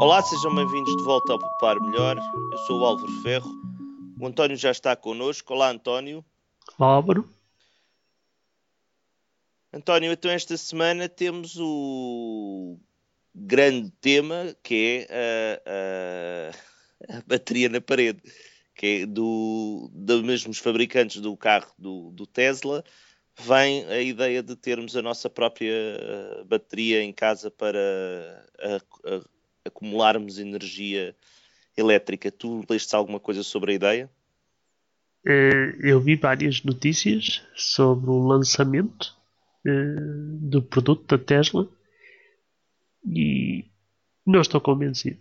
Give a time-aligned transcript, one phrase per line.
[0.00, 2.16] Olá, sejam bem-vindos de volta ao Poupar Melhor.
[2.52, 3.50] Eu sou o Álvaro Ferro.
[4.18, 5.52] O António já está connosco.
[5.52, 6.24] Olá, António.
[6.78, 7.28] Olá, Álvaro.
[9.70, 12.78] António, então esta semana temos o
[13.34, 18.22] grande tema que é a, a, a bateria na parede,
[18.74, 22.82] que é do, dos mesmos fabricantes do carro do, do Tesla,
[23.38, 25.74] vem a ideia de termos a nossa própria
[26.40, 27.78] uh, bateria em casa para
[28.64, 31.14] uh, uh, acumularmos energia
[31.76, 32.30] elétrica.
[32.30, 34.10] Tu leste alguma coisa sobre a ideia?
[35.26, 39.14] Eh, eu vi várias notícias sobre o lançamento
[39.66, 39.70] eh,
[40.40, 41.68] do produto da Tesla
[43.06, 43.64] e
[44.26, 45.18] não estou convencido.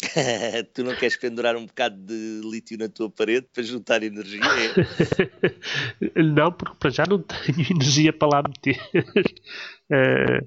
[0.74, 4.40] tu não queres pendurar um bocado de lítio na tua parede para juntar energia?
[4.42, 6.20] É?
[6.22, 8.78] não, porque para já não tenho energia para lá meter.
[8.94, 10.46] uh,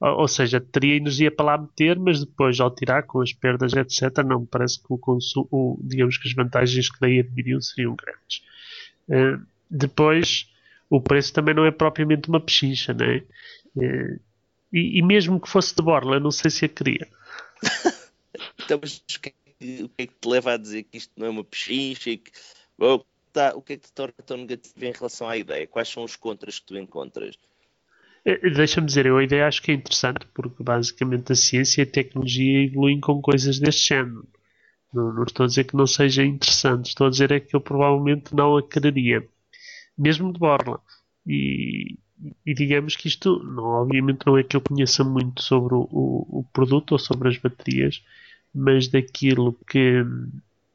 [0.00, 4.24] ou seja, teria energia para lá meter, mas depois ao tirar com as perdas, etc.,
[4.24, 8.42] não me parece que o consumo, digamos que as vantagens que daí adviriam seriam grandes.
[9.08, 10.48] Uh, depois,
[10.88, 13.24] o preço também não é propriamente uma pechincha, né?
[13.74, 14.20] Uh,
[14.72, 17.08] e, e mesmo que fosse de borla, não sei se a queria.
[18.62, 21.12] então, mas o que, é, o que, é que te leva a dizer que isto
[21.16, 22.16] não é uma pechincha?
[22.16, 22.30] Que,
[22.78, 25.66] oh, tá, o que é que te torna tão negativo em relação à ideia?
[25.66, 27.36] Quais são os contras que tu encontras?
[28.28, 31.84] Eh, deixa-me dizer, eu a ideia acho que é interessante porque basicamente a ciência e
[31.84, 34.28] a tecnologia evoluem com coisas deste género.
[34.92, 37.60] Não, não, estou a dizer que não seja interessante, estou a dizer é que eu
[37.60, 39.26] provavelmente não a quereria,
[39.96, 40.80] mesmo de borla.
[41.26, 41.98] E,
[42.44, 46.40] e digamos que isto, não, obviamente, não é que eu conheça muito sobre o, o,
[46.40, 48.02] o, produto ou sobre as baterias,
[48.54, 50.04] mas daquilo que,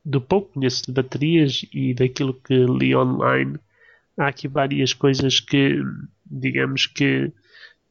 [0.06, 3.60] do pouco conheço de baterias e daquilo que li online,
[4.18, 5.82] há aqui várias coisas que,
[6.26, 7.32] digamos que,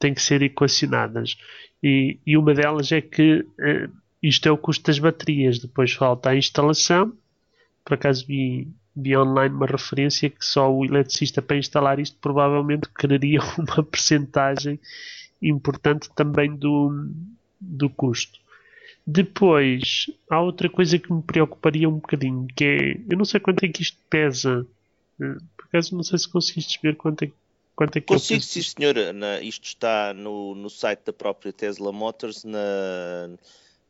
[0.03, 1.37] têm que ser equacionadas.
[1.81, 3.89] E, e uma delas é que eh,
[4.21, 7.13] isto é o custo das baterias, depois falta a instalação.
[7.85, 12.89] Por acaso vi, vi online uma referência que só o eletricista para instalar isto provavelmente
[12.97, 14.79] quereria uma percentagem
[15.41, 17.09] importante também do,
[17.59, 18.39] do custo.
[19.05, 23.63] Depois, há outra coisa que me preocuparia um bocadinho, que é, eu não sei quanto
[23.63, 24.65] é que isto pesa.
[25.19, 27.31] Eh, por acaso não sei se conseguiste ver quanto é,
[27.75, 28.95] quanto é que Consigo, sim senhor.
[29.13, 32.57] Na, isto está no, no site da própria Tesla Motors, na,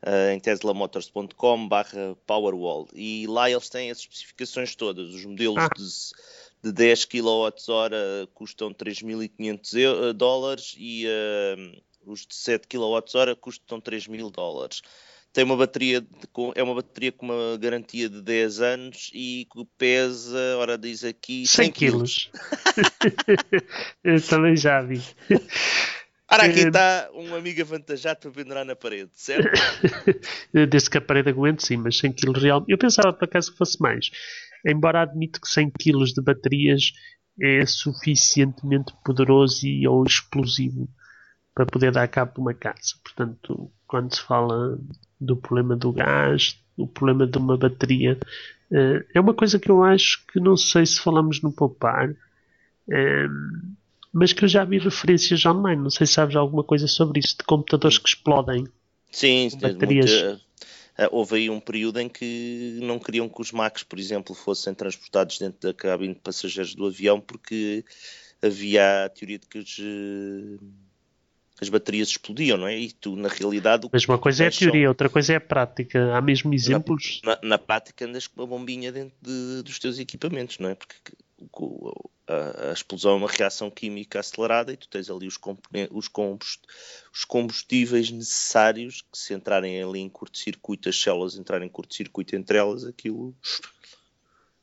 [0.06, 2.88] uh, em teslamotors.com barra Powerwall.
[2.94, 5.14] E lá eles têm as especificações todas.
[5.14, 5.70] Os modelos ah.
[5.76, 14.32] de, de 10 kWh custam 3.500 dólares e uh, os de 7 kWh custam 3.000
[14.32, 14.82] dólares
[15.34, 16.08] tem uma bateria de,
[16.56, 21.48] é uma bateria com uma garantia de 10 anos e que pesa, ora diz aqui
[21.48, 22.32] 100 quilos.
[24.04, 25.02] Eu também já vi.
[26.32, 29.60] Ora, aqui está um amigo avantajado para pendurar na parede, certo?
[30.70, 32.66] Desde que a parede aguente, sim, mas 100 kg real.
[32.68, 34.12] Eu pensava por acaso que fosse mais.
[34.66, 36.94] Embora admito que 100 kg de baterias
[37.42, 40.88] é suficientemente poderoso e ou explosivo
[41.54, 42.96] para poder dar cabo de uma casa.
[43.04, 44.78] Portanto, quando se fala
[45.24, 48.18] do problema do gás, do problema de uma bateria,
[48.72, 53.74] uh, é uma coisa que eu acho que não sei se falamos no poupar, uh,
[54.12, 55.82] mas que eu já vi referências online.
[55.82, 58.68] Não sei se sabes alguma coisa sobre isso, de computadores que explodem.
[59.12, 60.12] Sim, baterias.
[60.12, 64.36] Muita, uh, houve aí um período em que não queriam que os Macs, por exemplo,
[64.36, 67.84] fossem transportados dentro da cabine de passageiros do avião porque
[68.42, 69.80] havia a teoria de que os
[71.62, 72.78] as baterias explodiam, não é?
[72.78, 73.88] E tu, na realidade.
[73.92, 76.16] Mas uma coisa é a teoria, outra coisa é a prática.
[76.16, 77.22] Há mesmo exemplos.
[77.24, 80.76] Na, na, na prática, andas com uma bombinha dentro de, dos teus equipamentos, não é?
[80.76, 80.96] Porque
[82.28, 85.40] a, a, explosão é uma reação química acelerada e tu tens ali os,
[85.92, 86.62] os, combust
[87.14, 92.58] os combustíveis necessários que, se entrarem ali em curto-circuito, as células entrarem em curto-circuito entre
[92.58, 93.36] elas, aquilo.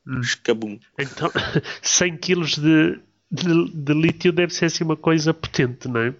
[0.07, 0.21] Hum.
[0.21, 0.79] Escabum.
[0.99, 1.31] Então,
[1.83, 3.01] 100 kg de,
[3.31, 6.15] de, de lítio deve ser assim uma coisa potente, não é?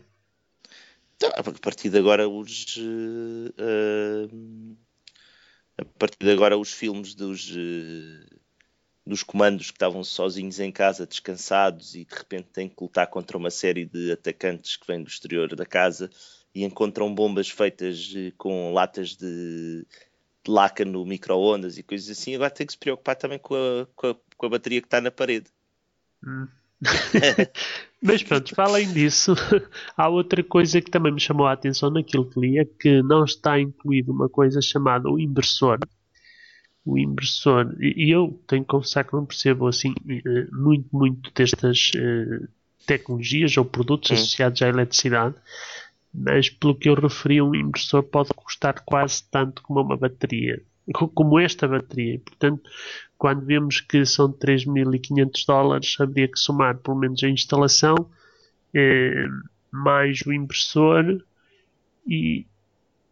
[1.23, 3.53] Então, a partir de agora os uh,
[5.77, 8.41] a partir de agora os filmes dos uh,
[9.07, 13.37] dos comandos que estavam sozinhos em casa, descansados e de repente têm que lutar contra
[13.37, 16.11] uma série de atacantes que vêm do exterior da casa
[16.55, 19.87] e encontram bombas feitas com latas de,
[20.43, 23.87] de laca no micro-ondas e coisas assim, agora tem que se preocupar também com a,
[23.95, 25.51] com a, com a bateria que está na parede.
[26.25, 26.49] Hum.
[28.03, 29.35] Mas pronto, para além disso,
[29.97, 33.25] há outra coisa que também me chamou a atenção naquilo que li, é que não
[33.25, 35.79] está incluído uma coisa chamada o inversor.
[36.85, 41.93] O inversor, e eu tenho que confessar que não percebo assim eh, muito, muito destas
[41.95, 42.49] uh,
[42.87, 44.15] tecnologias ou produtos hum.
[44.15, 45.35] associados à eletricidade,
[46.13, 50.63] mas pelo que eu referi, um inversor pode custar quase tanto como uma bateria,
[50.93, 52.19] como esta bateria.
[52.19, 52.63] Portanto,
[53.21, 57.95] quando vemos que são 3.500 dólares, haveria que somar pelo menos a instalação,
[58.73, 59.27] eh,
[59.71, 61.23] mais o impressor
[62.09, 62.47] e,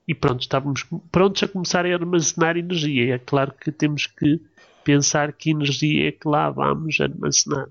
[0.09, 3.17] e pronto, estávamos prontos a começar a armazenar energia.
[3.17, 4.41] É claro que temos que
[4.83, 7.69] pensar que energia é que lá vamos armazenar.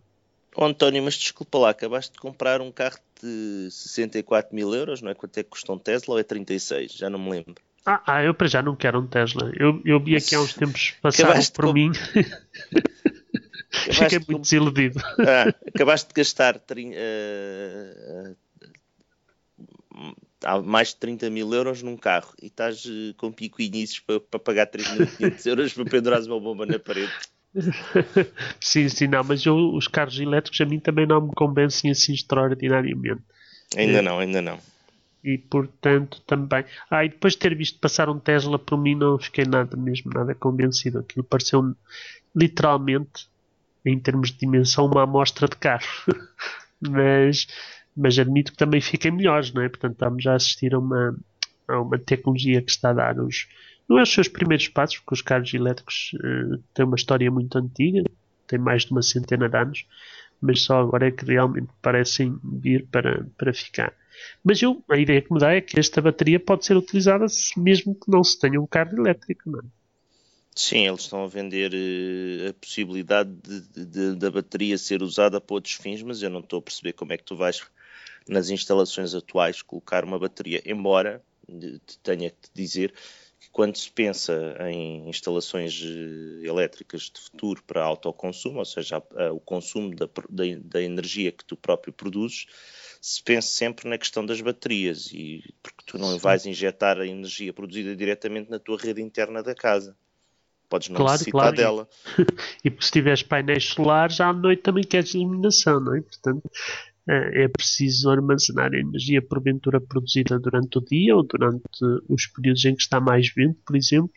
[0.56, 5.10] Oh, António, mas desculpa lá, acabaste de comprar um carro de 64 mil euros, não
[5.10, 5.16] é?
[5.16, 6.92] Quanto é que custa um Tesla ou é 36?
[6.92, 7.56] Já não me lembro.
[7.88, 9.50] Ah, ah eu para já não quero um Tesla.
[9.56, 11.74] Eu, eu vi aqui há uns tempos passaram por com...
[11.74, 11.92] mim.
[13.72, 14.42] Fiquei muito com...
[14.42, 15.00] desiludido.
[15.20, 16.62] Ah, acabaste de gastar uh,
[19.94, 24.20] uh, mais de 30 mil euros num carro e estás uh, com pico inícios para,
[24.20, 27.14] para pagar 3.500 euros para pendurares uma bomba na parede.
[28.60, 32.12] sim, sim, não, mas eu, os carros elétricos a mim também não me convencem assim
[32.12, 33.22] extraordinariamente.
[33.78, 34.02] Ainda é.
[34.02, 34.60] não, ainda não
[35.28, 36.64] e portanto também.
[36.90, 40.10] Ah, e depois de ter visto passar um Tesla por mim não fiquei nada mesmo,
[40.14, 41.00] nada convencido.
[41.00, 41.76] Aquilo pareceu
[42.34, 43.28] literalmente,
[43.86, 45.84] em termos de dimensão, uma amostra de carro.
[46.80, 47.46] mas,
[47.96, 49.68] mas admito que também fiquem melhores, não é?
[49.68, 51.18] Portanto, estamos a assistir a uma,
[51.68, 53.50] a uma tecnologia que está a dar os.
[53.90, 57.58] Não é os seus primeiros passos, porque os carros elétricos uh, têm uma história muito
[57.58, 58.04] antiga,
[58.48, 59.86] têm mais de uma centena de anos,
[60.42, 63.94] mas só agora é que realmente parecem vir para, para ficar.
[64.44, 67.26] Mas eu, a ideia que me dá é que esta bateria pode ser utilizada
[67.56, 69.64] mesmo que não se tenha um carro elétrico, não é?
[70.56, 73.30] Sim, eles estão a vender uh, a possibilidade
[73.76, 77.14] de, da bateria ser usada para outros fins, mas eu não estou a perceber como
[77.14, 77.62] é que tu vais,
[78.28, 80.60] nas instalações atuais, colocar uma bateria.
[80.66, 82.94] Embora te tenha que te dizer
[83.58, 89.02] quando se pensa em instalações uh, elétricas de futuro para autoconsumo, ou seja,
[89.34, 92.46] o consumo da, da, da energia que tu próprio produzes,
[93.02, 96.18] se pense sempre na questão das baterias, e porque tu não Sim.
[96.20, 99.98] vais injetar a energia produzida diretamente na tua rede interna da casa.
[100.70, 101.56] Podes não claro, necessitar claro.
[101.56, 101.90] dela.
[102.64, 106.02] E, porque se tiveres painéis solares, à noite também queres iluminação, não é?
[106.02, 106.44] Portanto,
[107.08, 111.64] é, é preciso armazenar a energia porventura produzida durante o dia ou durante
[112.08, 114.12] os períodos em que está mais vento, por exemplo,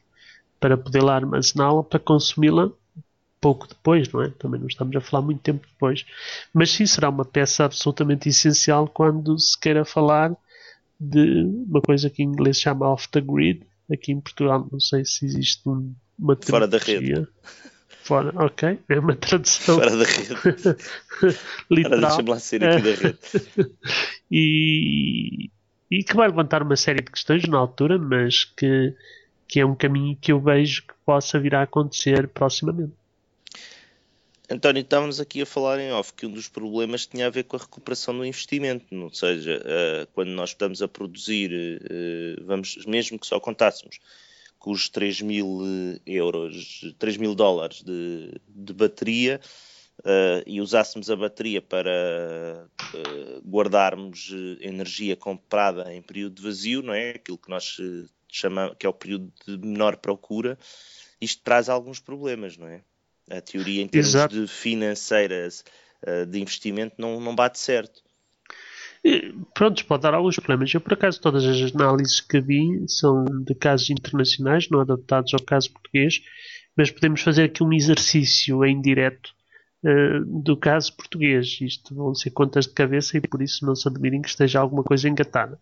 [0.58, 2.70] para poder lá armazená-la para consumi-la
[3.40, 4.28] pouco depois, não é?
[4.30, 6.04] Também não estamos a falar muito tempo depois.
[6.52, 10.36] Mas sim, será uma peça absolutamente essencial quando se queira falar
[10.98, 13.62] de uma coisa que em inglês se chama off the grid.
[13.90, 17.26] Aqui em Portugal não sei se existe um, uma Fora da rede.
[18.10, 19.76] Fora, ok, é uma tradução.
[19.76, 20.34] Fora da rede.
[21.70, 22.00] Literal.
[22.00, 23.18] Deixa-me lá aqui da rede.
[24.28, 25.50] e,
[25.88, 28.96] e que vai levantar uma série de questões na altura, mas que,
[29.46, 32.94] que é um caminho que eu vejo que possa vir a acontecer proximamente.
[34.50, 37.54] António, estávamos aqui a falar em off que um dos problemas tinha a ver com
[37.54, 43.20] a recuperação do investimento, ou seja, uh, quando nós estamos a produzir, uh, vamos, mesmo
[43.20, 44.00] que só contássemos
[44.60, 49.40] com os 3 mil eh, euros, 3 mil dólares de, de bateria
[50.00, 52.68] uh, e usássemos a bateria para
[53.44, 57.10] guardarmos energia comprada em período de vazio, não é?
[57.10, 57.76] Aquilo que nós
[58.28, 60.56] chamamos, que é o período de menor procura,
[61.20, 62.82] isto traz alguns problemas, não é?
[63.30, 64.34] a teoria em termos Exato.
[64.34, 65.64] de financeiras
[66.02, 68.02] uh, de investimento não, não bate certo.
[69.54, 70.72] Pronto, pode dar alguns problemas.
[70.72, 75.42] Eu, por acaso, todas as análises que vi são de casos internacionais, não adaptados ao
[75.42, 76.20] caso português,
[76.76, 79.30] mas podemos fazer aqui um exercício em direto
[79.84, 81.58] uh, do caso português.
[81.60, 84.82] Isto vão ser contas de cabeça e por isso não se admirem que esteja alguma
[84.82, 85.58] coisa engatada.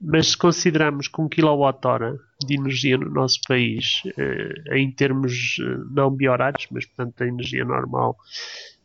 [0.00, 5.78] Mas se considerarmos que um kWh de energia no nosso país, eh, em termos eh,
[5.90, 8.14] não biorários, mas portanto a energia normal,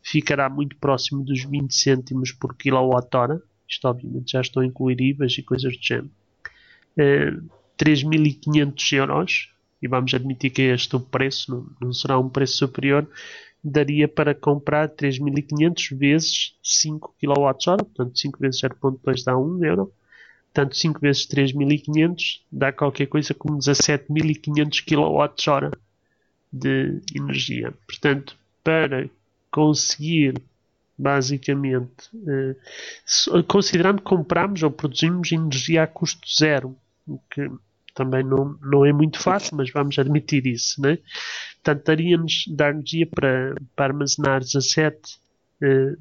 [0.02, 5.76] ficará muito próximo dos 20 cêntimos por kWh, isto obviamente já estão IVAs e coisas
[5.76, 6.10] do género,
[7.78, 9.48] 3.500 eh, euros,
[9.80, 13.08] e vamos admitir que este o preço, não, não será um preço superior,
[13.64, 19.92] daria para comprar 3.500 vezes 5 kWh, portanto 5 vezes 0.2 dá 1 euro,
[20.52, 25.70] Portanto, 5 vezes 3.500 dá qualquer coisa como 17.500 kWh
[26.52, 27.72] de energia.
[27.86, 29.08] Portanto, para
[29.50, 30.34] conseguir,
[31.02, 32.56] basicamente, eh,
[33.48, 37.50] considerando que compramos ou produzimos energia a custo zero, o que
[37.94, 40.98] também não, não é muito fácil, mas vamos admitir isso, né?
[41.62, 44.82] Portanto, daria-nos dar energia para, para armazenar 17.500
[45.60, 45.96] eh,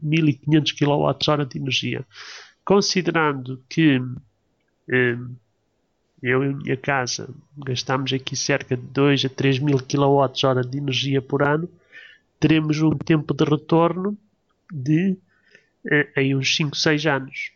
[0.77, 2.05] kWh de energia.
[2.63, 3.99] Considerando que
[4.91, 5.35] Hum,
[6.21, 10.77] eu e a minha casa gastamos aqui cerca de 2 a 3 mil kWh de
[10.77, 11.69] energia por ano,
[12.39, 14.17] teremos um tempo de retorno
[14.71, 15.17] de
[15.89, 17.51] eh, em uns 5, 6 anos.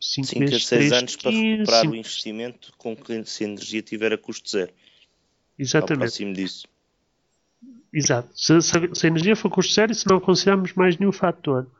[0.00, 4.18] 5 a 6 anos para recuperar o investimento com que se a energia tiver a
[4.18, 4.72] custo zero.
[5.58, 5.92] Exatamente.
[5.92, 6.66] Ao próximo disso.
[7.92, 8.30] Exato.
[8.34, 11.70] Se, se, se, a energia for custo zero, se não considerarmos mais nenhum fator.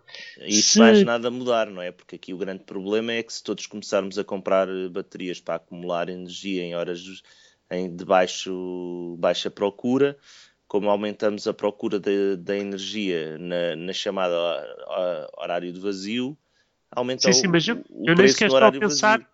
[0.47, 0.79] Isso se...
[0.79, 1.91] faz nada mudar, não é?
[1.91, 6.09] Porque aqui o grande problema é que se todos começarmos a comprar baterias para acumular
[6.09, 7.01] energia em horas
[7.71, 10.17] em, de baixo, baixa procura,
[10.73, 14.35] como aumentamos a procura da energia na, na chamada
[15.37, 16.35] horário de vazio,
[16.91, 19.27] aumenta sim, sim, mas eu, o, eu nem sequer estou a pensar vazio.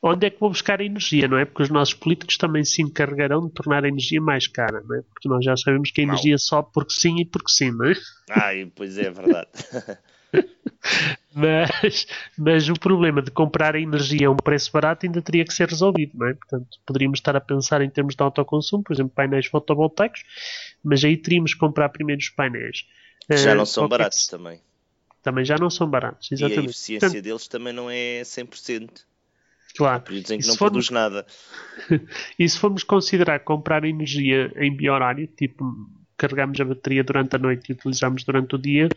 [0.00, 1.44] onde é que vou buscar a energia, não é?
[1.44, 5.02] Porque os nossos políticos também se encarregarão de tornar a energia mais cara, não é?
[5.02, 7.94] Porque nós já sabemos que a energia sobe porque sim e porque sim, não é?
[8.30, 9.48] Ah, pois é, é verdade.
[11.34, 15.54] mas, mas o problema de comprar a energia a um preço barato ainda teria que
[15.54, 16.34] ser resolvido, não é?
[16.34, 20.22] Portanto, poderíamos estar a pensar em termos de autoconsumo, por exemplo, painéis fotovoltaicos,
[20.82, 22.86] mas aí teríamos que comprar primeiro os painéis.
[23.30, 24.60] Já uh, não são baratos também
[25.24, 26.30] também já não são baratos.
[26.30, 26.58] Exatamente.
[26.58, 28.90] E a eficiência Portanto, deles também não é 100%.
[29.74, 30.02] Claro.
[30.02, 31.26] Períodos em que não formos, produz nada.
[32.38, 35.64] e se formos considerar comprar energia em biorário, tipo
[36.16, 38.88] carregamos a bateria durante a noite e utilizamos durante o dia,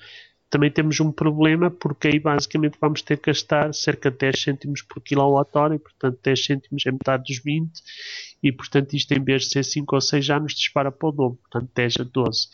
[0.49, 4.81] também temos um problema porque aí basicamente vamos ter que gastar cerca de 10 cêntimos
[4.81, 7.71] por quilowatt-hora e portanto 10 cêntimos é metade dos 20
[8.41, 11.39] e portanto isto em vez de ser 5 ou 6 anos dispara para o dobro,
[11.49, 12.47] portanto 10 a 12.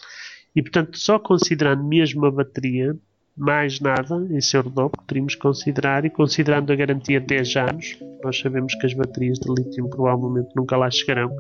[0.56, 2.98] E portanto só considerando mesmo a bateria
[3.36, 7.98] mais nada em seu que teríamos que considerar e considerando a garantia de 10 anos,
[8.24, 11.32] nós sabemos que as baterias de lítio provavelmente nunca lá chegarão.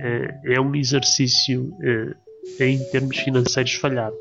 [0.00, 4.16] É, é um exercício é, em termos financeiros falhado.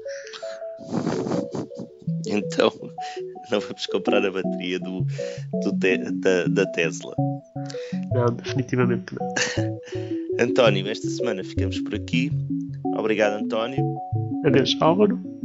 [2.28, 2.72] Então,
[3.52, 5.06] não vamos comprar a bateria do,
[5.64, 7.16] do te, da, da Tesla.
[8.14, 9.80] Não, definitivamente não.
[10.40, 12.32] António, esta semana ficamos por aqui.
[12.96, 13.84] Obrigado, António.
[14.46, 15.37] Adeus, Álvaro.